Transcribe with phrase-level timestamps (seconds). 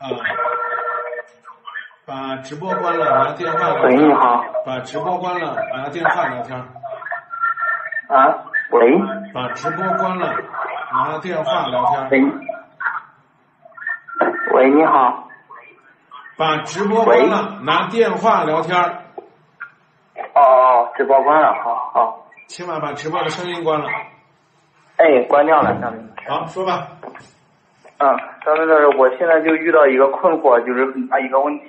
[0.00, 0.08] 啊，
[2.06, 4.08] 把直播关了，拿电话聊喂，天。
[4.08, 4.44] 你好。
[4.66, 6.58] 把直播关了，拿电话聊天。
[8.08, 8.98] 啊，喂，
[9.32, 10.34] 把直播关了，
[10.92, 12.10] 拿电话聊天。
[12.10, 12.20] 喂，
[14.52, 15.28] 喂，你好。
[16.36, 18.78] 把直播关了，拿电话聊天。
[20.34, 22.26] 哦哦，直播关了，好好。
[22.46, 23.88] 请把把直播的声音关了。
[24.96, 26.12] 哎，关掉了，张明。
[26.28, 26.88] 好，说吧。
[27.98, 31.64] 嗯，张明老师，我现在就遇到一个困惑，就是很大一个问题，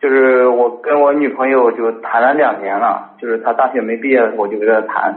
[0.00, 5.14] 就是我跟我女朋友就谈了两年了，就是她大学没毕业的时候我就跟她谈，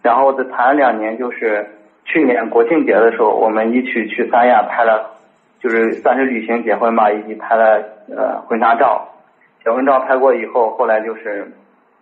[0.00, 1.66] 然后这谈了两年，就是
[2.04, 5.10] 去年国庆节的时候，我们一起去三亚拍了，
[5.60, 7.82] 就是算是旅行结婚吧，一起拍了
[8.16, 9.08] 呃婚纱照，
[9.64, 11.50] 结婚照拍过以后，后来就是，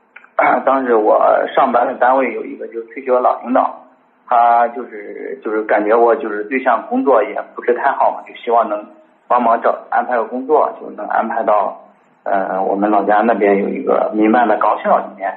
[0.66, 1.18] 当时我
[1.54, 3.85] 上班的单位有一个就是退休的老领导。
[4.28, 8.86] 他就是就是感觉我就是对象工作也不是太好嘛，就希望能
[9.28, 11.80] 帮忙找安排个工作，就能安排到
[12.24, 15.32] 呃我们老家那边有一个民办的高校里面。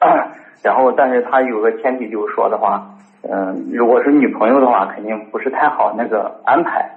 [0.62, 2.84] 然后，但是他有个前提就是说的话，
[3.22, 6.88] 嗯、如果是女朋友的话，肯定不是太好那个安排。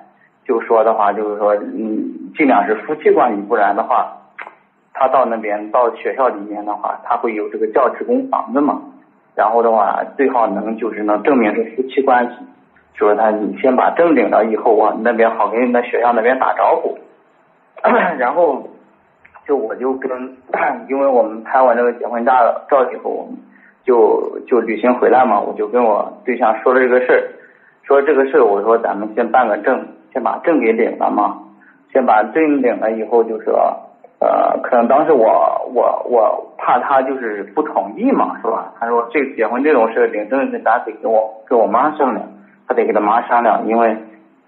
[0.44, 4.18] 就说的话，就是说，嗯，尽量是夫妻关系，不然的话，
[4.94, 8.82] 他到那边到学校里面的话，他会有这个教职工房子嘛。
[9.42, 12.34] 然后的话，最好能就是能证明是夫妻关系，
[12.94, 16.96] 说他你先把证领了以后啊，那边好跟那学校那边打招呼。
[18.20, 18.70] 然后
[19.48, 20.38] 就我就跟，
[20.88, 22.32] 因为我们拍完这个结婚照
[22.70, 23.36] 照以后，我们
[23.84, 27.26] 就就旅行回来嘛，我就跟我对象说了这个事儿，
[27.82, 31.40] 说这个事儿，我说咱们先办个证，先把证给领了嘛，
[31.92, 33.76] 先把证领了以后就说。
[34.22, 35.28] 呃，可能当时我
[35.74, 38.72] 我我怕他就是不同意嘛，是吧？
[38.80, 42.24] 他说这结婚这种事领证是咱得跟我跟我妈商量，
[42.68, 43.98] 他得跟他妈商量，因为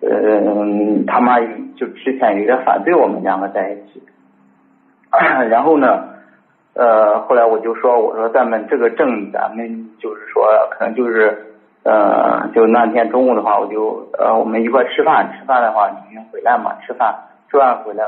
[0.01, 1.39] 呃他妈
[1.75, 4.03] 就之前有点反对我们两个在一起。
[5.49, 6.03] 然后呢，
[6.75, 17.15] 呃后来我就说我说咱们这个证咱们就是说可能就是呃就那天中午的话我就呃我们一块吃饭吃饭的话你先回来嘛吃饭
[17.49, 18.03] 吃完回来。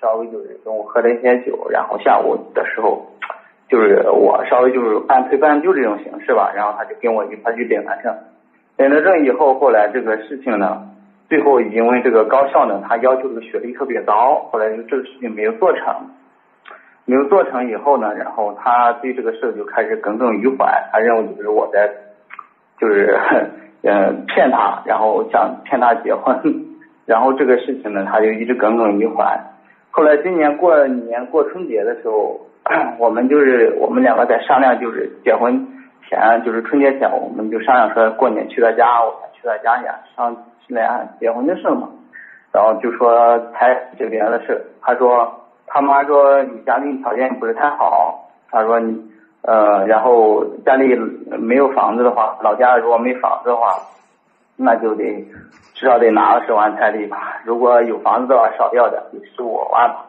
[0.00, 3.06] 稍微就是中午喝了一些酒，然后下午的时候，
[3.68, 8.14] 就是我稍微就是半推半就这种形式吧，然后他就跟我一块去领了证，
[8.76, 10.82] 领了证以后，后来这个事情呢，
[11.28, 16.10] 最后因为这个高校呢，他要求的学历特别高，后来就这个事情没有做成，
[17.04, 21.90] 没有做成以后呢，然后他对这个事就开始耿耿于怀，他认为就是我在
[22.78, 23.18] 就是
[23.82, 26.38] 呃骗他，然后想骗他结婚，
[27.06, 29.40] 然后这个事情呢，他就一直耿耿于怀。
[29.96, 32.38] 后来今年过年过春节的时候，
[33.00, 35.66] 我们就是我们两个在商量，就是结婚
[36.06, 40.36] 前，就是春节前，我们就商量说过年去他家，我去他家呀，商
[40.68, 41.88] 量结婚的事嘛。
[42.52, 49.02] 然后就说谈这边的事，他说他妈说你家庭条件不是太好，他说你
[49.40, 50.94] 呃，然后家里
[51.38, 53.70] 没有房子的话，老家如果没房子的话，
[54.56, 55.04] 那就得
[55.74, 57.42] 至少得拿二十万彩礼吧。
[57.44, 60.06] 如果有房子的话，少要点，得十五万吧。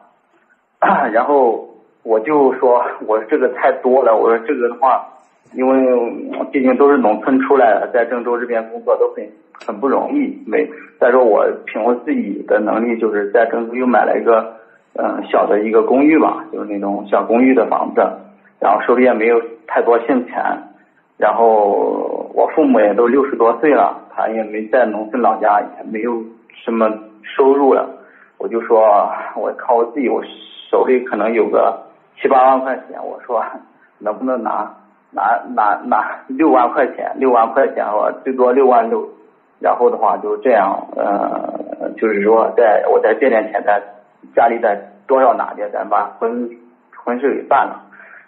[1.11, 1.67] 然后
[2.03, 4.15] 我就说，我这个太多了。
[4.15, 5.05] 我说这个的话，
[5.53, 9.27] 因为毕竟都是农村出来的，在郑州这边工作都很
[9.65, 10.41] 很不容易。
[10.47, 10.69] 没
[10.99, 14.55] 再说我凭我自己的能力，就是在郑州又买了一个
[14.93, 18.01] 嗯小的一个公寓吧，就是那种小公寓的房子，
[18.59, 20.63] 然后手里也没有太多现钱。
[21.17, 26.23] 然后我父母也都六十多岁了，他也没在农村老家，也没有
[26.63, 26.87] 什么
[27.23, 27.89] 收入了。
[28.37, 30.21] 我就说，我靠我自己，我
[30.69, 31.87] 手里可能有个
[32.21, 33.43] 七八万块钱，我说
[33.97, 34.71] 能不能拿
[35.09, 39.09] 拿拿拿六万块钱，六万块钱我最多六万六，
[39.59, 43.81] 然后的话就这样，呃，就是说在我再借点钱，在
[44.35, 46.47] 家里再多少拿点，咱把婚
[47.03, 47.86] 婚事给办了。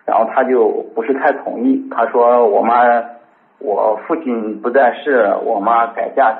[0.09, 2.81] 然后他就不是太同意，他说我妈，
[3.59, 6.35] 我父亲不在世，我妈改嫁，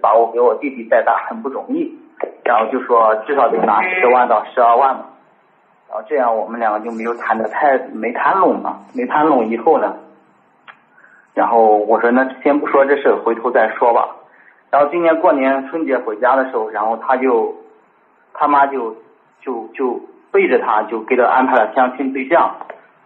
[0.00, 1.98] 把我给我弟弟带大很不容易，
[2.44, 5.06] 然后就说至少得拿十万到十二万嘛，
[5.88, 9.96] 然后这样我们两个就没有谈的太没谈拢嘛，没谈拢以后呢，
[11.34, 14.10] 然后我说那先不说这事，回头再说吧。
[14.70, 17.56] 然后今年过年春节回家的时候，然后他就
[18.32, 18.94] 他妈就
[19.40, 20.00] 就就
[20.30, 22.54] 背着他就给他安排了相亲对象。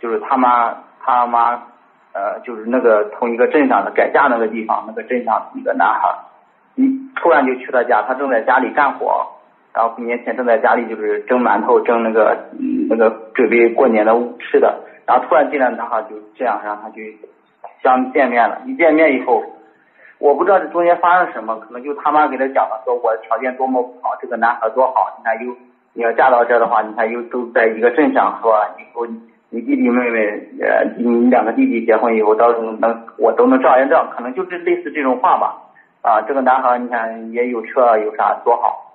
[0.02, 1.62] 就是他妈他妈
[2.12, 6.12] 呃，就是那个同一个镇上的改嫁那个地方，那个镇上一个男孩，
[6.75, 9.25] 一突然就去他家，他正在家里干活，
[9.72, 12.37] 然后年前正在家里就是蒸馒头，蒸那个
[12.90, 17.16] 那个准备过年的吃的，然后突然进来男孩就这样让他去
[17.82, 19.43] 相见面了，一见面以后，
[20.19, 25.56] 我不知道这中间发生什么，可能就他妈给他讲了，说我条件多么不好，这个男孩多好，你看又
[25.94, 28.75] 你要嫁到这的话，你看又都在一个镇上，是吧？
[28.78, 29.19] 以后你
[29.60, 30.20] 弟弟妹妹
[30.60, 35.60] 呃，你两个弟弟结婚以后，到时候能我都能照应照，可能就是类似这种话吧。
[36.02, 38.94] 啊，这个男孩你看也有车有啥多好。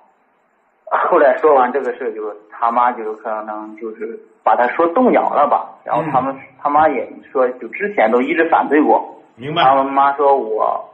[1.10, 9.22] 后来说完这个事，就是他妈就是可能就是把他说动摇了吧，然后他们他妈也说，就之前都一直反对过。
[9.36, 9.62] 明白。
[9.62, 10.84] 他妈说我。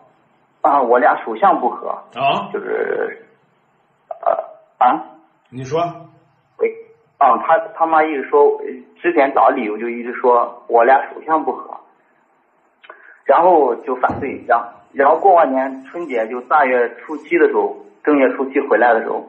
[0.64, 3.22] 啊，我俩属相不合啊，就是，
[4.08, 4.32] 呃
[4.78, 4.98] 啊，
[5.50, 5.78] 你说，
[6.56, 6.72] 喂，
[7.24, 8.60] 啊，他他妈一直说，
[9.00, 11.74] 之前找理由就一直说我俩属相不合，
[13.24, 19.24] 然后就反对，然后然后过完年春节就大月初七的时候，正月初七回来的时候，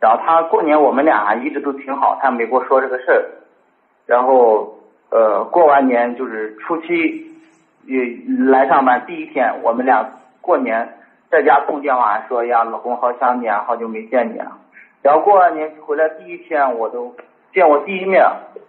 [0.00, 3.24] 然后他过年我们俩一直都挺好，他没跟我说这个事儿，
[4.06, 4.78] 然后
[5.10, 7.32] 呃过完年就是初七，
[7.86, 8.18] 也
[8.50, 10.08] 来上班第一天，我们俩。
[10.42, 10.96] 过年
[11.30, 14.56] 在家通电话说呀，老公好想你啊，好久没见你了。
[15.02, 17.14] 然后过完年回来第一天，我都
[17.52, 18.24] 见我第一面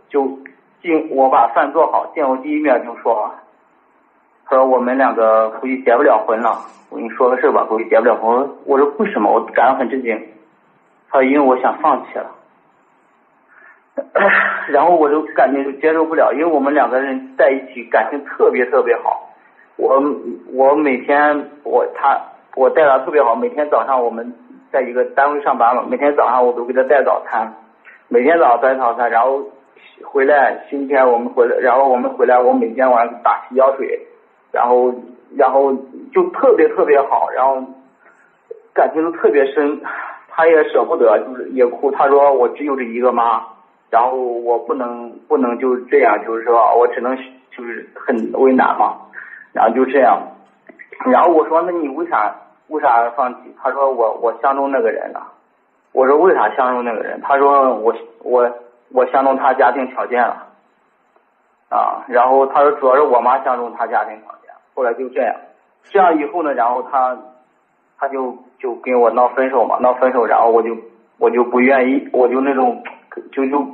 [0.09, 0.39] 就
[0.81, 3.31] 进，我把饭做好，见我第一面就说，
[4.45, 6.57] 他说我们两个估计结不了婚了。
[6.89, 8.49] 我跟你说个事吧，估计结不了婚。
[8.65, 9.31] 我说为什么？
[9.31, 10.27] 我感到很震惊。
[11.09, 12.31] 他说因为我想放弃了。
[14.69, 19.29] 然后我就感觉就接受不了，因为我们两个人在一起感情特别特别好。
[19.77, 20.01] 我
[20.53, 22.19] 我每天我他
[22.55, 24.33] 我带他特别好，每天早上我们
[24.71, 27.53] 在一个单位上班嘛，每天早上我都给他带早餐，
[28.13, 29.41] 每天早上带早餐，然后
[30.03, 34.05] 回来星期天我们回来，然后我们回来我每天晚上打洗脚水，
[34.51, 34.93] 然后
[35.37, 35.73] 然后
[36.13, 37.63] 就特别特别好，然后
[38.73, 39.79] 感情都特别深，
[40.27, 43.43] 他也舍不得，就是也哭，他说我只有这一个妈，
[43.89, 47.15] 然后我不能不能就这样，就是说我只能
[47.55, 48.97] 就是很为难嘛。
[49.53, 50.21] 然后就这样，
[51.05, 52.35] 然后我说那你为啥
[52.67, 53.55] 为啥放弃？
[53.63, 55.31] 他说我我相中那个人了。
[55.93, 57.19] 我说为啥相中那个人？
[57.21, 57.93] 他说我
[58.23, 58.51] 我
[58.93, 60.47] 我相中他家庭条件了。
[61.69, 64.53] 啊，然后他说主要是我妈相中他家庭条件。
[64.73, 65.35] 后来就这样，
[65.83, 67.17] 这样以后呢，然后他
[67.97, 70.75] 他就就跟我闹分手嘛，闹分手，然后我就
[71.17, 72.83] 我就不愿意，我就那种
[73.31, 73.65] 就就。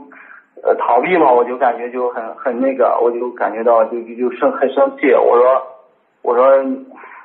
[0.63, 5.13] 呃，逃避嘛，我就感觉就很很那个，我就感觉到就就就生很生气。
[5.13, 5.61] 我说，
[6.23, 6.47] 我说，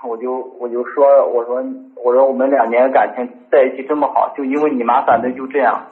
[0.04, 1.62] 我就我就说，我说
[2.02, 5.86] 我说我们两年感情在一起这么好，就因为你妈反对就这样。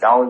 [0.00, 0.24] 然后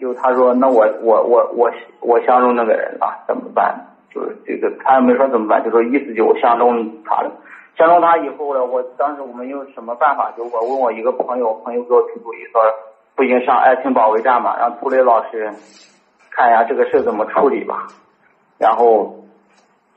[0.00, 3.86] 就他说，那我我我我我相中那个人了，怎么办？
[4.12, 7.30] 就是这个他也没说怎么办，就说意思就我相中他了。
[7.76, 10.32] 相中他以后呢，我当时我们用什么办法？
[10.36, 12.62] 就我问我一个朋友，朋友给我出主意说。
[13.14, 15.50] 不行，上爱情保卫战嘛，让涂磊老师
[16.30, 17.88] 看一下这个事怎么处理吧。
[18.60, 19.17] 然后，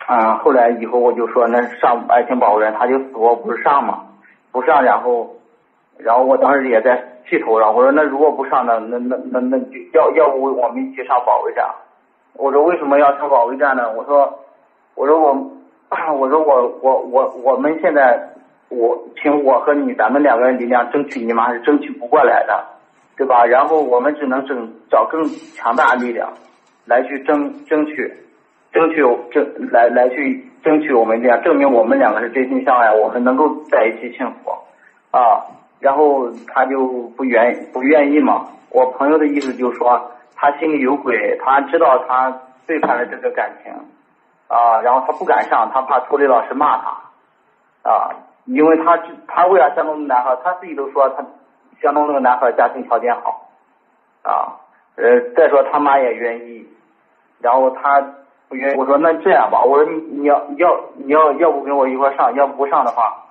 [0.08, 4.04] 嗯，后来以后我就说，那上爱情保卫战，他就死活不上嘛，
[4.52, 4.84] 不上。
[4.84, 5.36] 然后，
[5.98, 11.66] 然后我当时也在气头上，我说那如果不上，呢那那那那就要要不我们一起上保卫战。
[12.34, 13.92] 我说为什么要上保卫战呢？
[13.94, 14.40] 我说，
[14.96, 15.52] 我说我，
[16.18, 18.30] 我说我我我我们现在，
[18.70, 22.66] 我凭我和你，咱们两个人力量争取你妈是争取不过来的。
[23.18, 23.46] 对吧？
[23.46, 25.24] 然后我们只能争找更
[25.56, 26.34] 强大力量，
[26.86, 28.12] 来去争争取，
[28.72, 29.02] 争取
[29.32, 34.52] 争来来去争取我们这样证明我们两个是真心相爱，我们能够在一起幸福
[35.12, 35.46] 啊。
[35.80, 38.48] 然后他就不愿不愿意嘛。
[38.70, 43.74] 我朋友的意思就是说，他心里有鬼，他知道他背叛了这个感情
[44.48, 50.38] 啊，然后他不敢上，他怕涂磊老师骂他啊，因为他他为啥相中男孩？
[50.44, 51.26] 他自己都说他。
[51.82, 53.50] 相中那个男孩家庭条件好，
[54.22, 54.62] 啊，
[54.98, 56.68] 呃，再说他妈也愿意，
[57.40, 58.02] 然后他
[58.52, 58.78] 不愿意。
[58.78, 63.30] 我说那这样吧，我说你你要要你要要不跟我一块上，要不不上的话，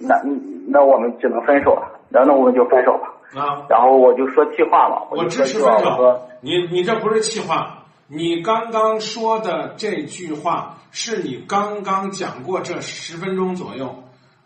[0.00, 0.20] 那
[0.66, 2.00] 那我们只能分手了。
[2.10, 3.14] 然后那我们就分手吧。
[3.40, 3.62] 啊。
[3.68, 5.02] 然后我就说气话嘛。
[5.12, 6.20] 我支持分手。
[6.40, 13.94] 你你这不是气话，你刚刚说的这句话是你刚刚讲过这十分钟左右。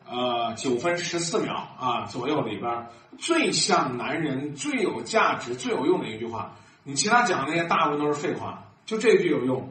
[0.07, 2.87] 呃，九分十四秒啊左右里边
[3.19, 6.53] 最像男人、最有价值、最有用的一句话，
[6.85, 9.69] 你其他讲的那些大部分都是废话，就这句有用。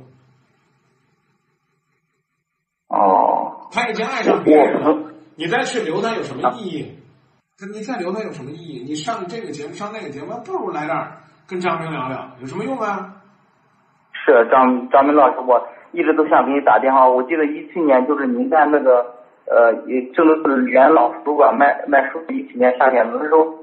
[2.88, 3.68] 哦。
[3.72, 7.00] 他已经爱上别人了，你再去留他有什么意义？
[7.74, 8.84] 你再留他有什么意义？
[8.84, 11.18] 你上这个节目，上那个节目，不如来这儿
[11.48, 13.16] 跟张明聊聊，有什么用啊？
[14.14, 17.08] 是张张明老师，我一直都想给你打电话。
[17.08, 19.16] 我记得一七年就是您在那个。
[19.46, 23.60] 呃，也就是原老图书馆卖卖书一七年夏天的时候，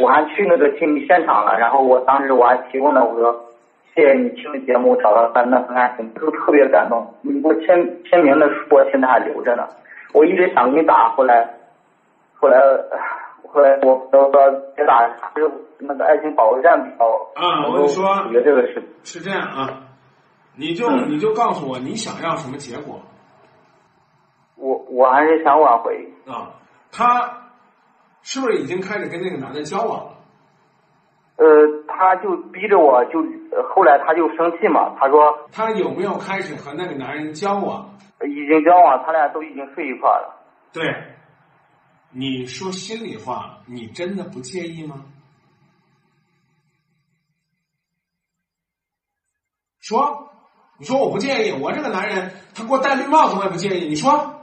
[0.00, 1.58] 我还去那个亲历现场了。
[1.58, 3.44] 然后我当时我还提供了我说，
[3.94, 7.14] 谢谢你听的节目，找到咱那份爱情，都特别感动。
[7.22, 9.68] 你给我签签名的书，我现在还留着呢。
[10.12, 11.48] 我一直想给你打，后来，
[12.34, 12.58] 后来，
[13.46, 17.04] 后来我我说别打，就是那个爱情保卫战比较。
[17.34, 19.82] 啊，我跟你说，解决这个事是这样啊，
[20.56, 23.00] 你就嗯你就告诉我你想要什么结果
[24.56, 26.08] 我我还是想挽回。
[26.26, 26.50] 啊？
[26.90, 27.50] 他
[28.22, 30.10] 是不是已经开始跟那个男的交往了？
[31.36, 31.44] 呃，
[31.88, 33.18] 他就逼着我就，
[33.50, 37.90] 呃后来他就生气嘛，他说他有没有开始和那个男人交往？
[38.24, 40.40] 已经交往，他俩都已经睡一块了。
[40.72, 40.84] 对，
[42.10, 45.04] 你说心里话，你真的不介意吗？
[49.80, 50.30] 说，
[50.78, 54.40] 你说我不介意，我这个男人他给我戴绿帽子我也不介意，你说，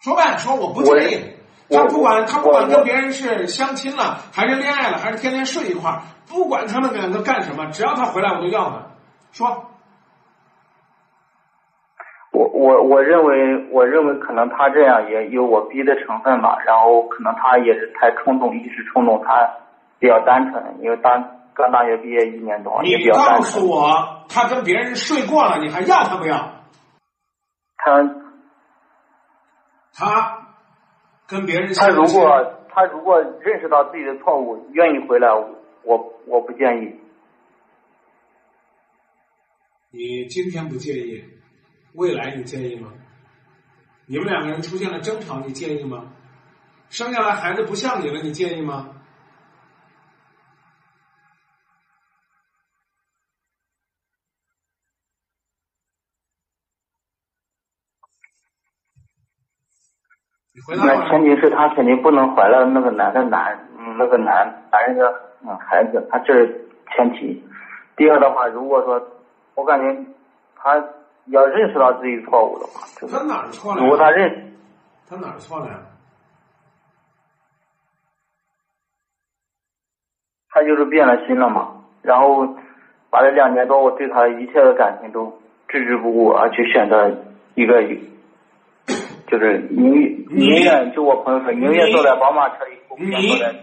[0.00, 1.35] 说呗，说我不介意。
[1.68, 8.86] 我他不管他不管跟别人是相亲了，还是恋爱了，还是天天睡一块儿，不管他们两个干什么，只要他回来我就要他。
[9.32, 9.66] 说，
[12.32, 19.50] 我我我认为我认为可能他这样也有我逼的成分吧，然后可能他也是太冲动，一时冲动，他
[19.98, 23.68] 比较单纯，因为当刚大学毕业一年多，也比你较单告诉。
[23.68, 26.52] 我，他跟别人睡过了，你还要他不要？
[27.76, 28.02] 他
[29.94, 30.35] 他
[31.28, 35.28] 跟别人他如果他如果认识到自己的错误，愿意回来，
[35.82, 37.00] 我我不建议。
[39.90, 41.24] 你今天不介意，
[41.94, 42.92] 未来你介意吗？
[44.06, 46.12] 你们两个人出现了争吵，你介意吗？
[46.90, 48.92] 生下来孩子不像你了，你介意吗？
[48.92, 48.94] 你回答
[60.22, 60.36] 我
[60.82, 67.44] 那前提是他肯定不能怀了那个男的男，嗯，那个男男人的嗯孩子，他这是前提。
[67.96, 69.06] 第二的话，如果说
[69.54, 70.04] 我感觉
[70.56, 70.82] 他
[71.26, 74.10] 要认识到自己错误的话，就是他哪儿错了如果他呀？
[74.10, 74.52] 认，
[75.08, 75.74] 他哪儿错了呀？
[80.50, 82.56] 他就是变了心了嘛，然后
[83.10, 87.10] 把这两年多我对他一切的感情都置之不顾，而去选择
[87.54, 87.82] 一个
[89.38, 93.54] 就是宁宁愿就我朋友说宁愿坐在宝马车里，不愿坐在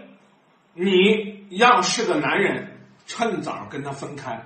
[0.74, 2.68] 你要是个男人，
[3.06, 4.36] 趁早跟他分开；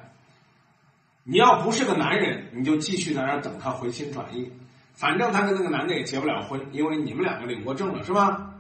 [1.24, 4.50] 你要不是个男人，你就继续在那等他回心转意。
[4.94, 8.50] 反正他跟那个男的也结不了婚，因为你们两个领过证了，是吧？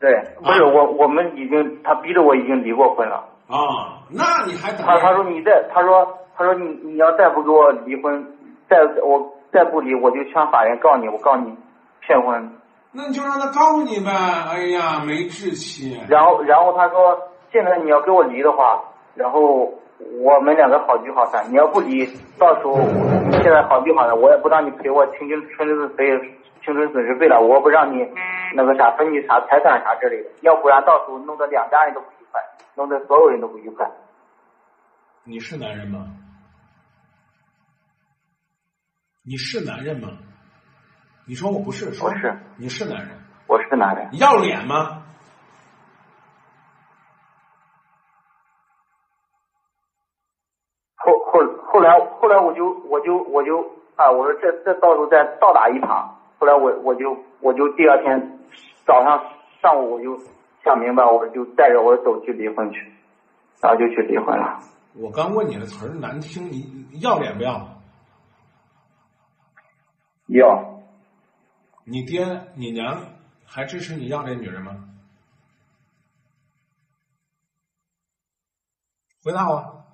[0.00, 0.10] 对，
[0.42, 3.28] 不是我我们已经他逼着我已经离过婚了。
[3.46, 8.24] 啊、那你还等他他说你再他说他说你你要再不给我离婚，
[8.68, 11.56] 再我再不离我就向法院告你，我告你
[12.00, 12.52] 骗婚。
[12.90, 14.10] 那你就让他告你呗。
[14.10, 16.00] 哎呀，没志气。
[16.08, 17.18] 然后然后他说
[17.52, 18.82] 现在你要跟我离的话，
[19.14, 19.72] 然后
[20.20, 21.44] 我们两个好聚好散。
[21.50, 22.06] 你要不离，
[22.38, 22.76] 到时候
[23.32, 26.04] 现在好聚好散，我也不让你赔我青春春子费、
[26.64, 28.06] 青春损失费了，我不让你
[28.54, 32.40] 那个啥分你啥财产啥之类的，要不然到时候弄得两家人都不愉快，
[32.74, 33.90] 弄得所有人都不愉快。
[35.24, 36.06] 你是男人吗？
[39.24, 40.08] 你是男人吗？
[41.26, 43.10] 你说我不是，说我是你是男人，
[43.46, 44.08] 我是男人。
[44.18, 45.04] 要脸吗？
[50.96, 51.40] 后后
[51.72, 53.60] 后来后来我就我就我就
[53.94, 56.10] 啊，我说这这到时候再倒打一耙。
[56.38, 58.40] 后来我我就我就第二天
[58.84, 59.22] 早上
[59.62, 60.18] 上午我就
[60.64, 62.92] 想明白，我就带着我走去离婚去，
[63.60, 64.58] 然后就去离婚了。
[64.96, 67.71] 我刚问你的词儿难听，你你要脸不要？
[70.32, 70.82] 要
[71.84, 74.88] 你爹你娘还支持你要这女人吗？
[79.22, 79.84] 回答我。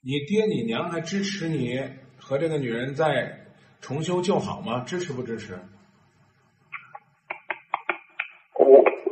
[0.00, 1.78] 你爹你娘还支持你
[2.18, 3.46] 和这个女人再
[3.80, 4.80] 重修旧好吗？
[4.80, 5.60] 支持不支持？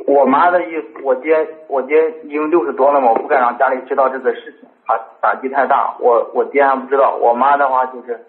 [0.09, 1.37] 我妈的意思，我爹
[1.67, 5.95] 我爹已经六十多了嘛，我不敢让家里知道这个事情，怕打击太大。
[5.99, 8.25] 我我爹还不知道，我妈的话就是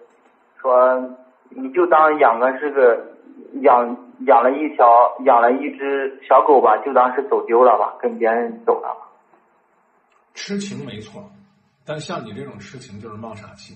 [0.61, 1.17] 说，
[1.49, 3.03] 你就当养个是个
[3.61, 3.97] 养
[4.27, 4.85] 养了一条
[5.25, 8.95] 养了一只小狗吧，就当是走丢了吧，跟别人走了。
[10.35, 11.31] 痴情没错，
[11.83, 13.73] 但像你这种痴情就是冒傻气。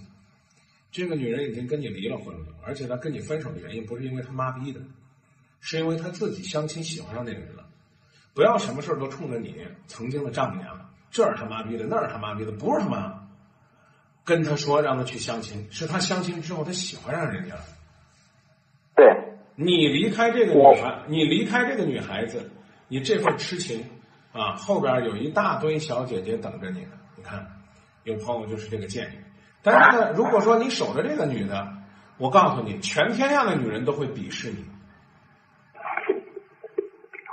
[0.91, 4.79] 这个女人已经跟你离了婚了，而且她跟你分手的原因不是因为她妈逼的，
[5.59, 7.63] 是因为她自己相亲喜欢上那个人了。
[8.35, 13.21] 不要什么事儿都冲着你曾经的丈母娘，这儿他妈逼的，那儿他妈逼的，不是他妈。
[14.25, 17.61] 跟他说让他去相亲，是他相亲之后他喜欢上人家了。
[18.95, 19.05] 对，
[19.55, 22.51] 你离开这个女孩，你离开这个女孩子，
[22.87, 23.85] 你这份痴情
[24.33, 26.91] 啊，后边有一大堆小姐姐等着你呢。
[27.15, 27.47] 你看，
[28.03, 29.17] 有朋友就是这个建议，
[29.61, 31.71] 但是呢，如果说你守着这个女的，
[32.17, 34.65] 我告诉你，全天下的女人都会鄙视你。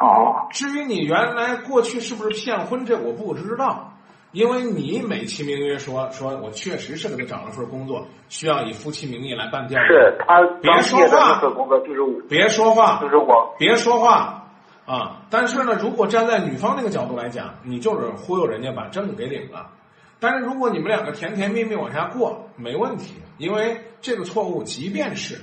[0.03, 3.93] 哦，至于你原来过去是不是骗婚，这我不知道，
[4.33, 9.81] 因为你美其名曰说说我确实是给他找了份工作，需要以夫妻名义来办店。
[9.87, 11.49] 是他别说话就
[11.95, 14.49] 是我，别说话，就是我，别说话
[14.87, 15.23] 啊！
[15.31, 19.71] 但是呢，如果站在女方那个角度来讲，你就是忽悠人家把证给领了。
[20.19, 25.41] 但是如果你们两个甜甜蜜蜜往下过，没问题，因为这个错误，即便是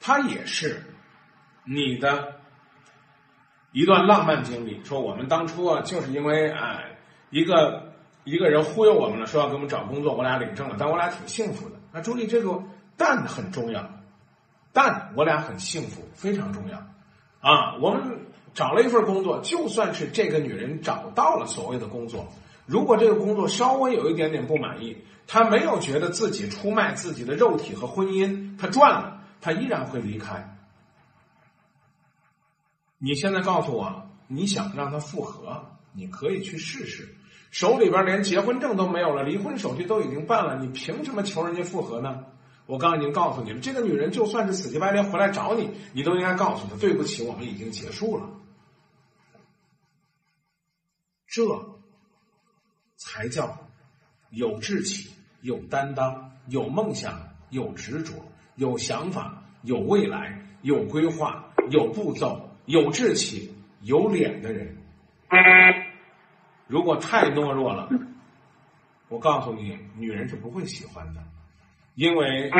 [0.00, 0.82] 他也是
[1.64, 2.34] 你的
[3.72, 4.80] 一段浪漫经历。
[4.84, 6.96] 说我们当初啊，就是因为哎
[7.30, 7.92] 一个
[8.24, 11.76] 一个人忽悠我们了，说要给我们找工作，我俩领证了，但我俩挺幸福的。
[11.92, 12.62] 那注意这个
[12.96, 13.90] 但很重要，
[14.72, 16.78] 但我俩很幸福，非常重要。
[17.40, 18.20] 啊，我们
[18.54, 22.28] 找了一份工作，就算是这个女人找到了所谓的工作，
[22.66, 30.56] 如果这个工作稍微有一点点不满意，她没有觉得自己出卖自己的肉体和婚姻，她赚了，她依然会离开。
[33.04, 37.16] 你现在告诉我，你想让她复合，你可以去试试。
[37.50, 42.24] 手里边连结婚证都没有了，离婚手续都已经办了，你凭什么求人家复合呢？
[42.66, 48.30] 我刚刚已经告诉你了，这个女人就算是死乞白赖回来找你，你都应该告诉她，对不起，我们已经结束了。
[51.26, 51.42] 这
[52.96, 53.66] 才叫
[54.30, 57.18] 有志气、有担当、有梦想、
[57.50, 58.14] 有执着、
[58.54, 64.76] 有想法、有未来、有规划、有步骤、有志气、有脸的人。
[66.66, 67.88] 如果太懦弱了，
[69.08, 71.20] 我告诉你，女人是不会喜欢的。
[71.94, 72.50] 因为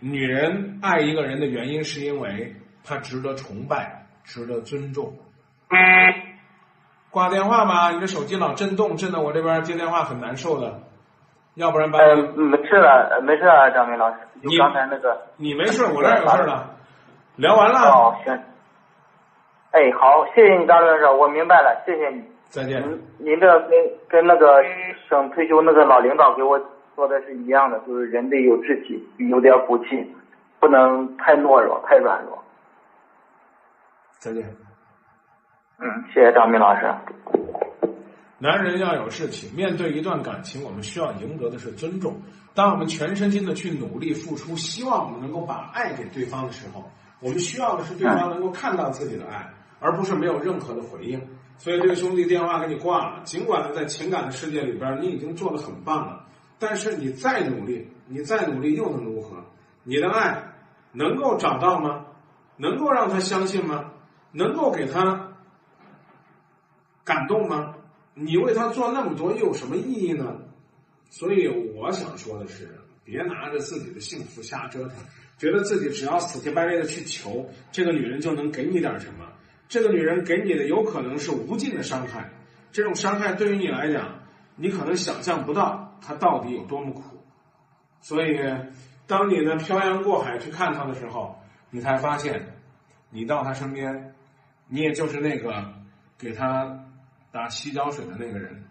[0.00, 5.14] 女人爱一个人的原因，是因为她值得崇拜，值得尊重。
[7.10, 10.80] 挂电话吧，你这手机老震动，震得我这边接电话很难受的。
[11.54, 16.74] 要不然把呃，没事了，呃没事了，张明老师，你刚才那个，你没事，我这儿有事了。
[17.36, 18.36] 聊完了，哦，行，
[19.74, 22.22] 哎，好，谢谢你，张律师，我明白了，谢谢你。
[22.48, 22.80] 再见。
[22.80, 23.70] 您您这跟
[24.08, 24.62] 跟那个
[25.08, 26.56] 省退休那个老领导给我
[26.94, 30.14] 说的是一样的，就是人得有志气，有点骨气，
[30.60, 32.40] 不能太懦弱、太软弱。
[34.20, 34.44] 再见。
[35.80, 36.86] 嗯，谢谢张明老师。
[38.38, 42.14] 男人要有志气，面对一段感情，我们需要赢得的是尊重。
[42.54, 46.84] 当我们全身心的去努力付出，希望我们能够把爱给对方的时候，
[47.20, 51.20] 我们需要的是对方能够看到自己的爱，而不是没有任何的回应。
[51.56, 56.26] 所以这个兄弟电话给你挂了，尽管呢在情感的世界里边你已经做的很棒了，
[56.58, 59.44] 但是你再努力，你再努力又能如何？
[59.82, 60.54] 你的爱
[60.92, 62.06] 能够找到吗？
[62.56, 63.92] 能够让他相信吗？
[64.32, 65.32] 能够给他
[67.04, 67.76] 感动吗？
[68.14, 70.36] 你为他做那么多又有什么意义呢？
[71.10, 74.92] 所以我想说的是，别拿着自己的幸福瞎折腾，
[75.38, 79.23] 觉得自己只要死乞白赖的去求这个女人就能给你点什么。
[79.68, 82.30] 这个女人给你的有可能是无尽的伤害，
[82.70, 84.20] 这种伤害对于你来讲，
[84.56, 87.02] 你可能想象不到她到底有多么苦。
[88.00, 88.38] 所以，
[89.06, 91.38] 当你呢漂洋过海去看她的时候，
[91.70, 92.54] 你才发现，
[93.10, 94.14] 你到她身边，
[94.68, 95.74] 你也就是那个
[96.18, 96.84] 给她
[97.32, 98.64] 打洗脚水的那个人，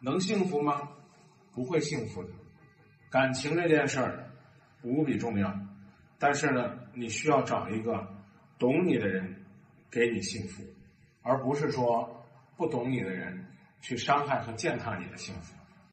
[0.00, 0.88] 能幸福吗？
[1.54, 2.30] 不会幸福的。
[3.10, 4.30] 感情这件事儿
[4.82, 5.54] 无比重要，
[6.18, 8.08] 但是呢，你需要找一个
[8.58, 9.37] 懂你的人。
[9.90, 10.62] 给你幸福，
[11.22, 13.46] 而不是说不懂你的人
[13.80, 15.54] 去伤害和践踏你的幸福。